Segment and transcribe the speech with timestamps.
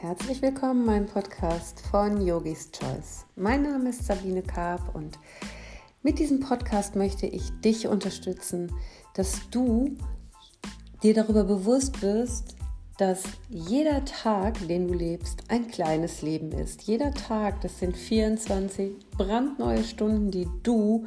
[0.00, 3.26] Herzlich willkommen meinem Podcast von Yogis Choice.
[3.34, 5.18] Mein Name ist Sabine Karp und
[6.04, 8.72] mit diesem Podcast möchte ich dich unterstützen,
[9.14, 9.96] dass du
[11.02, 12.54] dir darüber bewusst wirst,
[12.96, 16.82] dass jeder Tag, den du lebst, ein kleines Leben ist.
[16.82, 21.04] Jeder Tag, das sind 24 brandneue Stunden, die du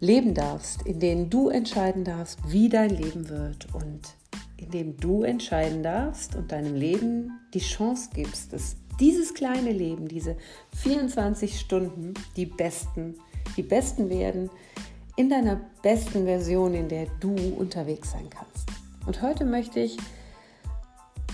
[0.00, 4.16] leben darfst, in denen du entscheiden darfst, wie dein Leben wird und
[4.62, 10.06] in dem du entscheiden darfst und deinem Leben die Chance gibst, dass dieses kleine Leben,
[10.06, 10.36] diese
[10.76, 13.16] 24 Stunden, die besten,
[13.56, 14.50] die besten werden
[15.16, 18.68] in deiner besten Version, in der du unterwegs sein kannst.
[19.06, 19.96] Und heute möchte ich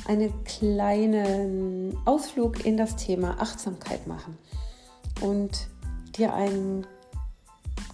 [0.07, 4.39] einen kleinen Ausflug in das Thema Achtsamkeit machen
[5.21, 5.69] und
[6.17, 6.87] dir einen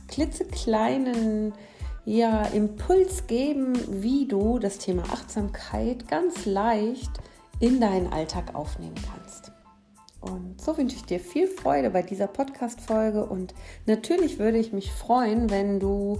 [0.06, 1.52] klitzekleinen
[2.04, 7.10] ja, Impuls geben, wie du das Thema Achtsamkeit ganz leicht
[7.60, 9.52] in deinen Alltag aufnehmen kannst.
[10.20, 14.90] Und so wünsche ich dir viel Freude bei dieser Podcast-Folge und natürlich würde ich mich
[14.90, 16.18] freuen, wenn du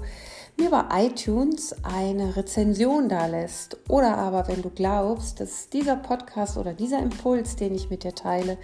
[0.59, 6.59] mir bei iTunes eine Rezension da lässt oder aber wenn du glaubst, dass dieser Podcast
[6.59, 8.59] oder dieser Impuls, den ich mit dir teile,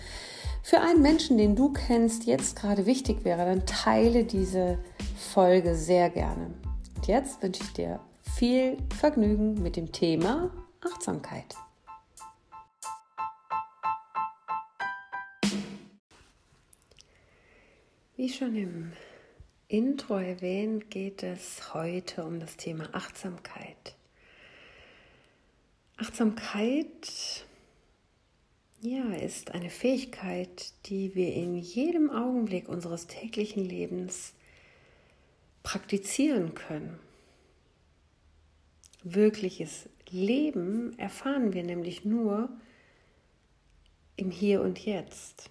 [0.63, 4.79] für einen Menschen, den du kennst, jetzt gerade wichtig wäre, dann teile diese
[5.17, 6.51] Folge sehr gerne.
[7.01, 10.51] Und jetzt wünsche ich dir viel Vergnügen mit dem Thema
[10.83, 11.57] Achtsamkeit.
[18.17, 18.93] Wie schon im
[19.67, 23.97] Intro erwähnt, geht es heute um das Thema Achtsamkeit.
[25.97, 27.47] Achtsamkeit
[28.83, 34.35] ja, ist eine Fähigkeit, die wir in jedem Augenblick unseres täglichen Lebens
[35.63, 36.99] praktizieren können.
[39.03, 42.51] Wirkliches Leben erfahren wir nämlich nur
[44.17, 45.51] im Hier und Jetzt.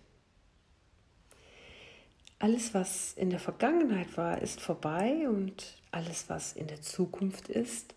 [2.38, 7.96] Alles, was in der Vergangenheit war, ist vorbei und alles, was in der Zukunft ist,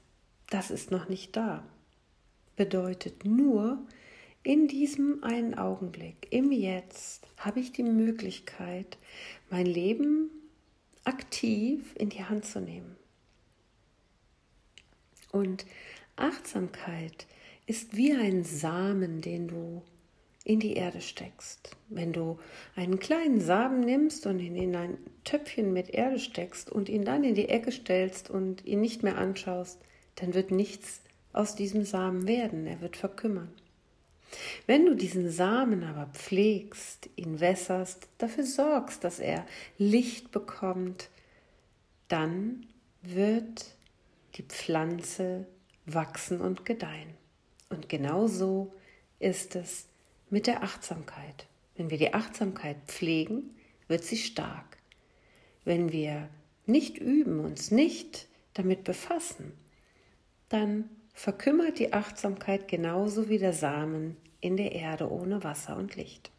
[0.50, 1.65] das ist noch nicht da.
[2.56, 3.78] Bedeutet nur,
[4.42, 8.98] in diesem einen Augenblick, im Jetzt, habe ich die Möglichkeit,
[9.50, 10.31] mein Leben
[11.04, 12.96] aktiv in die Hand zu nehmen.
[15.30, 15.64] Und
[16.16, 17.26] Achtsamkeit
[17.66, 19.82] ist wie ein Samen, den du
[20.44, 21.76] in die Erde steckst.
[21.88, 22.38] Wenn du
[22.74, 27.24] einen kleinen Samen nimmst und ihn in ein Töpfchen mit Erde steckst und ihn dann
[27.24, 29.80] in die Ecke stellst und ihn nicht mehr anschaust,
[30.16, 31.02] dann wird nichts
[31.32, 33.52] aus diesem Samen werden, er wird verkümmern.
[34.66, 39.47] Wenn du diesen Samen aber pflegst, ihn wässerst, dafür sorgst, dass er
[39.78, 41.09] Licht bekommt,
[42.09, 42.66] dann
[43.03, 43.75] wird
[44.34, 45.47] die Pflanze
[45.87, 47.15] wachsen und gedeihen.
[47.69, 48.72] Und genau so
[49.19, 49.87] ist es
[50.31, 51.47] mit der Achtsamkeit.
[51.76, 53.54] Wenn wir die Achtsamkeit pflegen,
[53.88, 54.78] wird sie stark.
[55.65, 56.28] Wenn wir
[56.66, 59.53] nicht üben, uns nicht damit befassen,
[60.48, 66.30] dann verkümmert die Achtsamkeit genauso wie der Samen in der Erde ohne Wasser und Licht.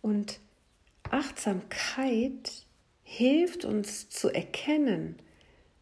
[0.00, 0.40] Und
[1.10, 2.66] Achtsamkeit
[3.02, 5.16] hilft uns zu erkennen,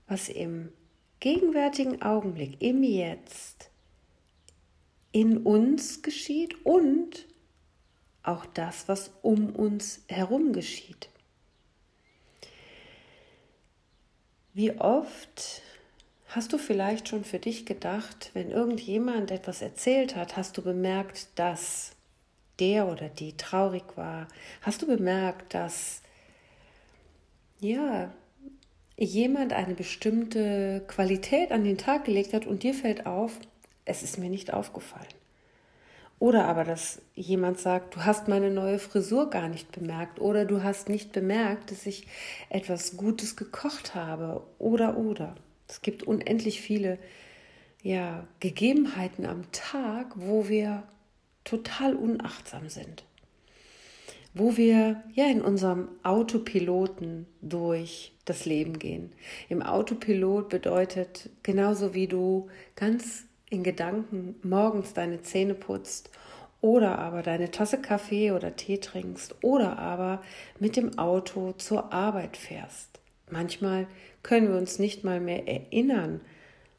[0.06, 0.72] was im
[1.20, 3.70] gegenwärtigen Augenblick, im Jetzt,
[5.12, 7.26] in uns geschieht und
[8.22, 11.08] auch das, was um uns herum geschieht.
[14.52, 15.62] Wie oft
[16.28, 21.28] hast du vielleicht schon für dich gedacht, wenn irgendjemand etwas erzählt hat, hast du bemerkt,
[21.36, 21.92] dass
[22.58, 24.28] der oder die traurig war?
[24.62, 26.02] Hast du bemerkt, dass
[27.60, 28.12] ja,
[28.98, 33.38] jemand eine bestimmte Qualität an den Tag gelegt hat und dir fällt auf,
[33.84, 35.06] es ist mir nicht aufgefallen.
[36.18, 40.62] Oder aber, dass jemand sagt, du hast meine neue Frisur gar nicht bemerkt oder du
[40.62, 42.06] hast nicht bemerkt, dass ich
[42.48, 45.36] etwas Gutes gekocht habe oder oder.
[45.68, 46.98] Es gibt unendlich viele
[47.82, 50.84] ja, Gegebenheiten am Tag, wo wir
[51.44, 53.04] total unachtsam sind.
[54.34, 59.12] Wo wir ja in unserem Autopiloten durch das Leben gehen.
[59.48, 66.10] Im Autopilot bedeutet genauso wie du ganz in Gedanken morgens deine Zähne putzt
[66.60, 70.22] oder aber deine Tasse Kaffee oder Tee trinkst oder aber
[70.58, 72.95] mit dem Auto zur Arbeit fährst.
[73.30, 73.86] Manchmal
[74.22, 76.20] können wir uns nicht mal mehr erinnern,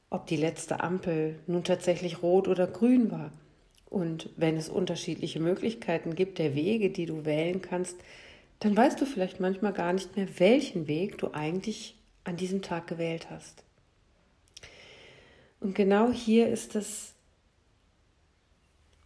[0.09, 3.31] ob die letzte Ampel nun tatsächlich rot oder grün war.
[3.89, 7.97] Und wenn es unterschiedliche Möglichkeiten gibt der Wege, die du wählen kannst,
[8.59, 12.87] dann weißt du vielleicht manchmal gar nicht mehr, welchen Weg du eigentlich an diesem Tag
[12.87, 13.63] gewählt hast.
[15.59, 17.13] Und genau hier ist es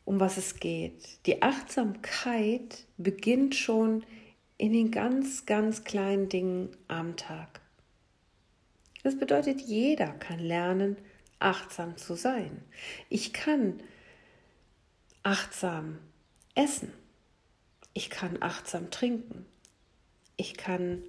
[0.03, 1.25] um was es geht.
[1.25, 4.03] Die Achtsamkeit beginnt schon
[4.61, 7.61] in den ganz, ganz kleinen Dingen am Tag.
[9.01, 10.97] Das bedeutet, jeder kann lernen,
[11.39, 12.63] achtsam zu sein.
[13.09, 13.81] Ich kann
[15.23, 15.97] achtsam
[16.53, 16.93] essen.
[17.93, 19.47] Ich kann achtsam trinken.
[20.37, 21.01] Ich kann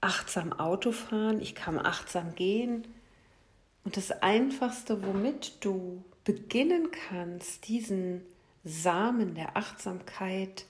[0.00, 1.42] achtsam Auto fahren.
[1.42, 2.86] Ich kann achtsam gehen.
[3.84, 8.22] Und das Einfachste, womit du beginnen kannst, diesen
[8.64, 10.64] Samen der Achtsamkeit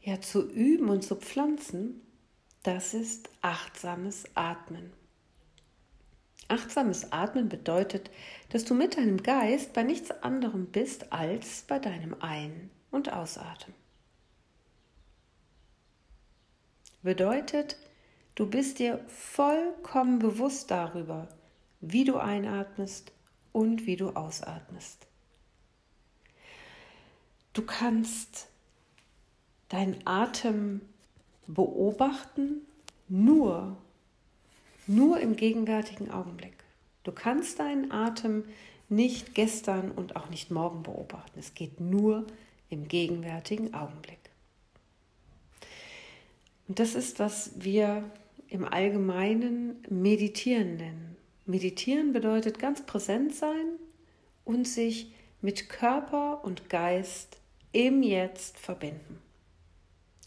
[0.00, 2.00] ja zu üben und zu pflanzen,
[2.62, 4.92] das ist achtsames Atmen.
[6.48, 8.10] Achtsames Atmen bedeutet,
[8.48, 13.74] dass du mit deinem Geist bei nichts anderem bist als bei deinem Ein- und Ausatmen.
[17.02, 17.76] Bedeutet,
[18.34, 21.28] du bist dir vollkommen bewusst darüber,
[21.80, 23.12] wie du einatmest
[23.52, 25.06] und wie du ausatmest.
[27.52, 28.49] Du kannst
[29.70, 30.82] deinen Atem
[31.46, 32.66] beobachten,
[33.08, 33.76] nur,
[34.86, 36.52] nur im gegenwärtigen Augenblick.
[37.02, 38.44] Du kannst deinen Atem
[38.88, 41.38] nicht gestern und auch nicht morgen beobachten.
[41.38, 42.26] Es geht nur
[42.68, 44.18] im gegenwärtigen Augenblick.
[46.68, 48.04] Und das ist, was wir
[48.48, 51.16] im Allgemeinen Meditieren nennen.
[51.46, 53.66] Meditieren bedeutet ganz präsent sein
[54.44, 57.38] und sich mit Körper und Geist
[57.72, 59.18] im Jetzt verbinden.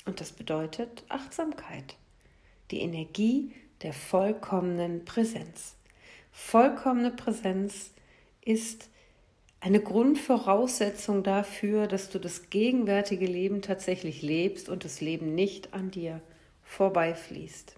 [0.06, 1.96] Und das bedeutet Achtsamkeit,
[2.72, 5.76] die Energie der vollkommenen Präsenz.
[6.32, 7.92] Vollkommene Präsenz
[8.42, 8.90] ist
[9.60, 15.90] eine Grundvoraussetzung dafür, dass du das gegenwärtige Leben tatsächlich lebst und das Leben nicht an
[15.90, 16.22] dir
[16.64, 17.76] vorbeifließt.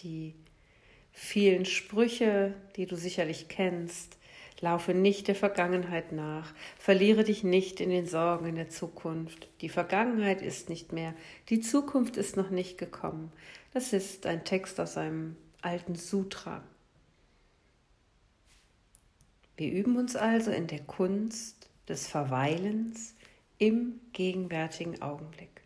[0.00, 0.34] Die
[1.12, 4.18] vielen Sprüche, die du sicherlich kennst,
[4.60, 9.48] Laufe nicht der Vergangenheit nach, verliere dich nicht in den Sorgen in der Zukunft.
[9.62, 11.14] Die Vergangenheit ist nicht mehr,
[11.48, 13.32] die Zukunft ist noch nicht gekommen.
[13.72, 16.62] Das ist ein Text aus einem alten Sutra.
[19.56, 23.14] Wir üben uns also in der Kunst des Verweilens
[23.58, 25.60] im gegenwärtigen Augenblick.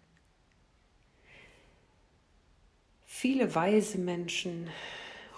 [3.04, 4.68] Viele weise Menschen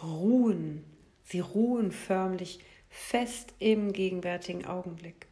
[0.03, 0.85] ruhen,
[1.25, 2.61] sie ruhen förmlich
[2.97, 5.27] fest im gegenwärtigen Augenblick.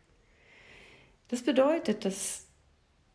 [1.28, 2.46] Das bedeutet, dass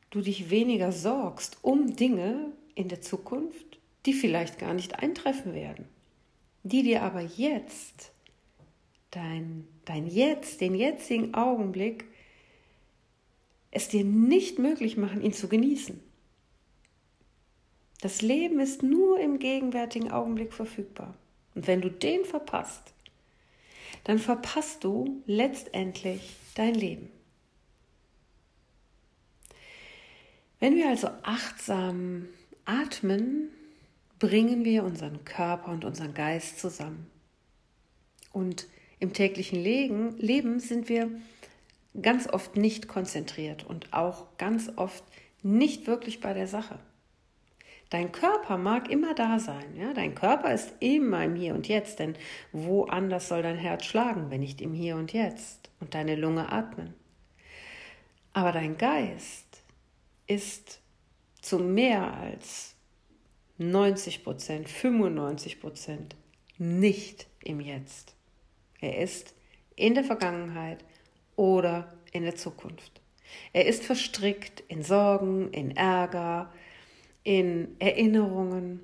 [0.09, 5.87] du dich weniger sorgst um Dinge in der Zukunft, die vielleicht gar nicht eintreffen werden,
[6.63, 8.11] die dir aber jetzt,
[9.11, 12.05] dein, dein Jetzt, den jetzigen Augenblick,
[13.71, 16.01] es dir nicht möglich machen, ihn zu genießen.
[18.01, 21.13] Das Leben ist nur im gegenwärtigen Augenblick verfügbar.
[21.53, 22.93] Und wenn du den verpasst,
[24.03, 27.09] dann verpasst du letztendlich dein Leben.
[30.59, 32.27] Wenn wir also achtsam
[32.65, 33.49] atmen,
[34.19, 37.07] bringen wir unseren Körper und unseren Geist zusammen.
[38.33, 38.67] Und
[38.99, 41.09] im täglichen Leben sind wir
[42.01, 45.03] ganz oft nicht konzentriert und auch ganz oft
[45.41, 46.79] nicht wirklich bei der Sache.
[47.89, 49.75] Dein Körper mag immer da sein.
[49.75, 49.93] Ja?
[49.93, 52.15] Dein Körper ist immer im Hier und Jetzt, denn
[52.51, 56.51] wo anders soll dein Herz schlagen, wenn nicht im Hier und Jetzt und deine Lunge
[56.51, 56.93] atmen?
[58.33, 59.63] Aber dein Geist
[60.27, 60.81] ist
[61.41, 62.75] zu mehr als
[63.57, 66.15] 90 Prozent, 95 Prozent
[66.59, 68.15] nicht im Jetzt.
[68.79, 69.33] Er ist
[69.75, 70.85] in der Vergangenheit
[71.35, 73.01] oder in der Zukunft.
[73.53, 76.51] Er ist verstrickt in Sorgen, in Ärger,
[77.29, 78.79] in Erinnerungen.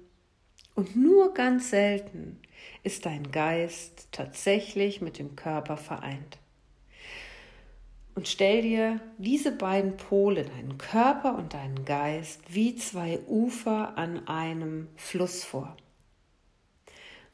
[0.76, 2.40] Und nur ganz selten
[2.84, 6.38] ist dein Geist tatsächlich mit dem Körper vereint.
[8.14, 14.28] Und stell dir diese beiden Pole, deinen Körper und deinen Geist, wie zwei Ufer an
[14.28, 15.76] einem Fluss vor.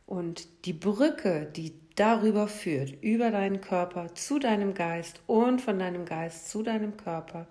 [0.06, 6.06] Und die Brücke, die darüber führt, über deinen Körper zu deinem Geist und von deinem
[6.06, 7.48] Geist zu deinem Körper,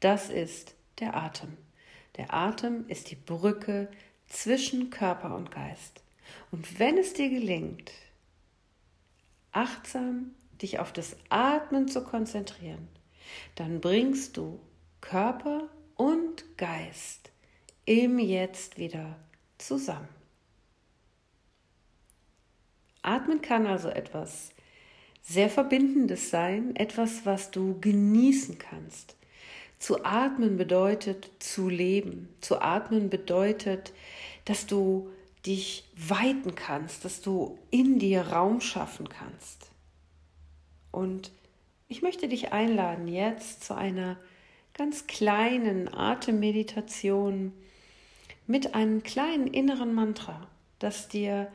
[0.00, 1.56] das ist der Atem.
[2.16, 3.88] Der Atem ist die Brücke
[4.28, 6.02] zwischen Körper und Geist.
[6.50, 7.92] Und wenn es dir gelingt,
[9.52, 12.88] achtsam dich auf das Atmen zu konzentrieren,
[13.54, 14.60] dann bringst du
[15.00, 17.30] Körper und Geist
[17.84, 19.16] im Jetzt wieder
[19.58, 20.08] zusammen.
[23.02, 24.50] Atmen kann also etwas
[25.22, 29.16] sehr Verbindendes sein, etwas, was du genießen kannst,
[29.78, 32.28] zu atmen bedeutet zu leben.
[32.40, 33.92] Zu atmen bedeutet,
[34.44, 35.10] dass du
[35.44, 39.70] dich weiten kannst, dass du in dir Raum schaffen kannst.
[40.90, 41.30] Und
[41.88, 44.16] Ich möchte dich einladen jetzt zu einer
[44.74, 47.52] ganz kleinen Atemmeditation
[48.48, 50.48] mit einem kleinen inneren Mantra,
[50.80, 51.46] das dir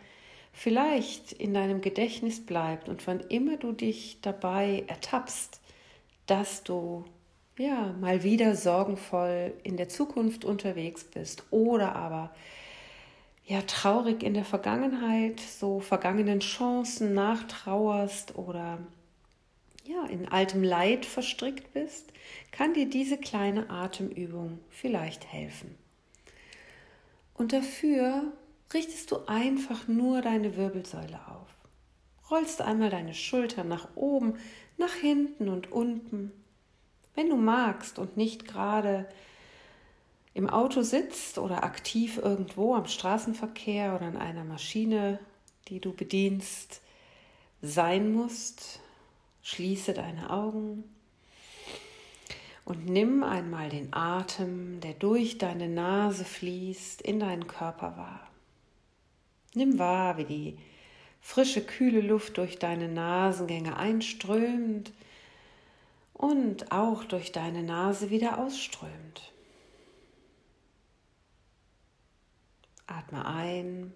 [0.54, 5.60] vielleicht in deinem Gedächtnis bleibt und wann immer du dich dabei ertappst,
[6.28, 7.04] dass du
[7.58, 12.34] ja mal wieder sorgenvoll in der Zukunft unterwegs bist oder aber
[13.46, 18.80] ja traurig in der Vergangenheit, so vergangenen Chancen nachtrauerst oder
[19.84, 22.12] ja in altem Leid verstrickt bist,
[22.52, 25.76] kann dir diese kleine Atemübung vielleicht helfen.
[27.34, 28.32] Und dafür
[28.74, 31.50] richtest du einfach nur deine Wirbelsäule auf.
[32.30, 34.36] Rollst einmal deine Schultern nach oben,
[34.78, 36.32] nach hinten und unten.
[37.16, 39.08] Wenn du magst und nicht gerade
[40.34, 45.20] im Auto sitzt oder aktiv irgendwo am Straßenverkehr oder an einer Maschine,
[45.68, 46.82] die du bedienst,
[47.62, 48.80] sein musst,
[49.44, 50.84] schließe deine Augen
[52.66, 58.28] und nimm einmal den Atem, der durch deine Nase fließt, in deinen Körper wahr.
[59.54, 60.58] Nimm wahr, wie die
[61.20, 64.94] frische, kühle Luft durch deine Nasengänge einströmt
[66.22, 69.34] und auch durch deine Nase wieder ausströmt.
[72.86, 73.92] Atme ein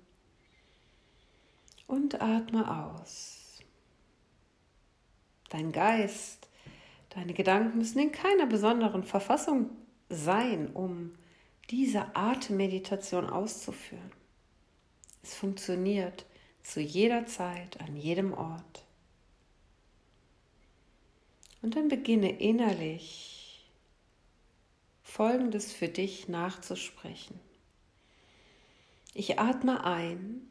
[1.85, 3.59] und atme aus.
[5.49, 6.49] Dein Geist,
[7.09, 9.69] deine Gedanken müssen in keiner besonderen Verfassung
[10.09, 11.13] sein, um
[11.69, 14.11] diese Atemmeditation auszuführen.
[15.21, 16.25] Es funktioniert
[16.63, 18.84] zu jeder Zeit, an jedem Ort.
[21.65, 23.67] Und dann beginne innerlich
[25.01, 27.39] Folgendes für dich nachzusprechen.
[29.15, 30.41] Ich atme ein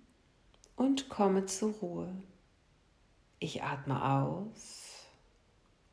[0.75, 2.13] und komme zur Ruhe.
[3.39, 5.07] Ich atme aus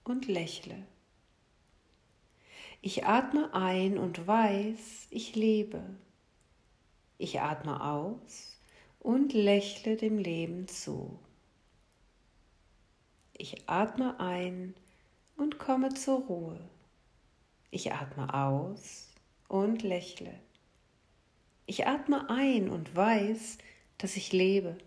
[0.04, 0.88] und lächle.
[2.82, 5.84] Ich atme ein und weiß, ich lebe.
[7.20, 8.58] Ich atme aus
[9.00, 11.20] und lächle dem Leben zu.
[13.38, 14.91] Ich atme ein und
[15.72, 16.60] komme zur Ruhe.
[17.70, 19.08] Ich atme aus
[19.48, 20.34] und lächle.
[21.66, 23.60] Ich atme ein und weiß,
[23.98, 24.78] dass ich lebe.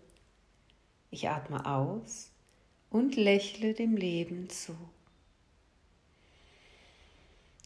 [1.09, 2.31] Ich atme aus
[2.89, 4.75] und lächle dem Leben zu.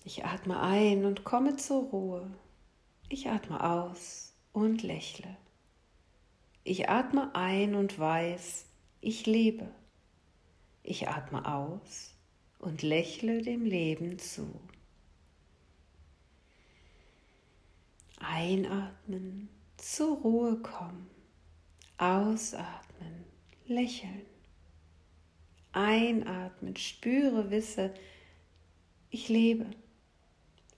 [0.06, 2.32] Ich atme ein und komme zur Ruhe.
[3.10, 5.36] Ich atme aus und lächle.
[6.64, 8.66] Ich atme ein und weiß,
[9.02, 9.70] ich lebe.
[10.84, 12.16] Ich atme aus
[12.60, 14.60] und lächle dem Leben zu.
[18.20, 21.10] Einatmen, zur Ruhe kommen.
[21.98, 23.26] Ausatmen,
[23.66, 24.26] lächeln.
[25.72, 27.94] Einatmen, spüre, wisse,
[29.10, 29.66] ich lebe.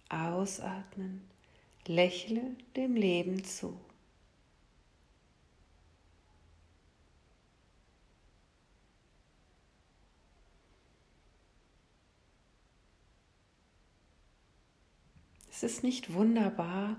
[0.10, 1.22] Ausatmen,
[1.88, 3.80] lächle dem Leben zu.
[15.52, 16.98] Ist es nicht wunderbar,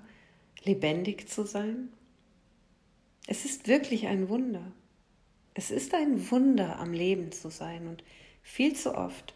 [0.63, 1.89] lebendig zu sein?
[3.27, 4.73] Es ist wirklich ein Wunder.
[5.55, 8.05] Es ist ein Wunder, am Leben zu sein und
[8.43, 9.35] viel zu oft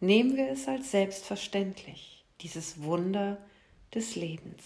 [0.00, 3.38] nehmen wir es als selbstverständlich, dieses Wunder
[3.94, 4.62] des Lebens.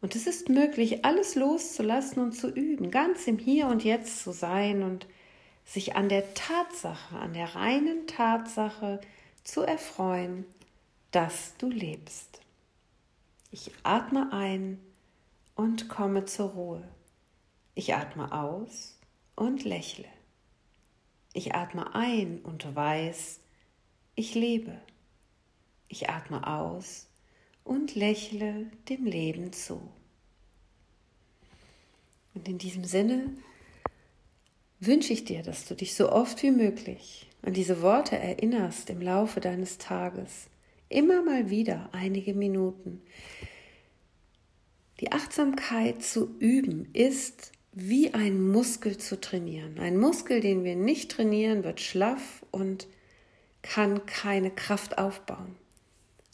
[0.00, 4.32] Und es ist möglich, alles loszulassen und zu üben, ganz im Hier und Jetzt zu
[4.32, 5.06] sein und
[5.64, 9.00] sich an der Tatsache, an der reinen Tatsache
[9.42, 10.46] zu erfreuen,
[11.10, 12.40] dass du lebst.
[13.50, 14.80] Ich atme ein
[15.54, 16.88] und komme zur Ruhe.
[17.74, 18.98] Ich atme aus
[19.34, 20.08] und lächle.
[21.32, 23.40] Ich atme ein und weiß,
[24.14, 24.80] ich lebe.
[25.88, 27.08] Ich atme aus
[27.64, 29.80] und lächle dem Leben zu.
[32.34, 33.34] Und in diesem Sinne
[34.80, 39.00] wünsche ich dir, dass du dich so oft wie möglich an diese Worte erinnerst im
[39.00, 40.48] Laufe deines Tages
[40.88, 43.02] Immer mal wieder einige Minuten.
[45.00, 49.78] Die Achtsamkeit zu üben ist wie ein Muskel zu trainieren.
[49.78, 52.86] Ein Muskel, den wir nicht trainieren, wird schlaff und
[53.62, 55.56] kann keine Kraft aufbauen.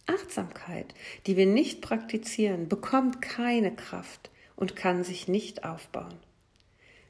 [0.06, 0.94] Achtsamkeit,
[1.26, 6.14] die wir nicht praktizieren, bekommt keine Kraft und kann sich nicht aufbauen.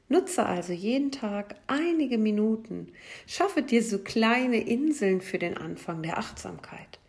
[0.07, 2.91] Nutze also jeden Tag einige Minuten,
[3.27, 6.99] schaffe dir so kleine Inseln für den Anfang der Achtsamkeit.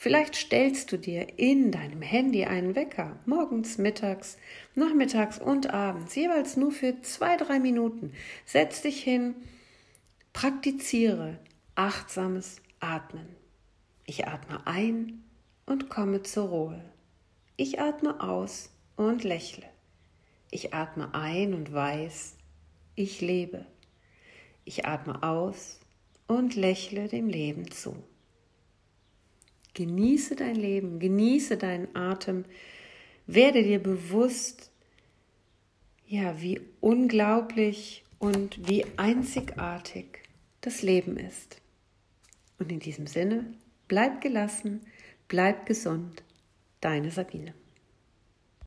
[0.00, 4.38] Vielleicht stellst du dir in deinem Handy einen Wecker, morgens, mittags,
[4.76, 8.12] nachmittags und abends, jeweils nur für zwei, drei Minuten.
[8.46, 9.34] Setz dich hin,
[10.32, 11.40] praktiziere
[11.74, 13.26] achtsames Atmen.
[14.06, 15.24] Ich atme ein
[15.66, 16.84] und komme zur Ruhe.
[17.56, 19.66] Ich atme aus und lächle.
[20.52, 22.36] Ich atme ein und weiß,
[22.94, 23.66] ich lebe.
[24.64, 25.80] Ich atme aus
[26.28, 27.96] und lächle dem Leben zu.
[29.78, 32.44] Genieße dein Leben, genieße deinen Atem,
[33.28, 34.72] werde dir bewusst,
[36.04, 40.24] ja, wie unglaublich und wie einzigartig
[40.62, 41.62] das Leben ist.
[42.58, 43.54] Und in diesem Sinne,
[43.86, 44.80] bleib gelassen,
[45.28, 46.24] bleib gesund.
[46.80, 47.54] Deine Sabine.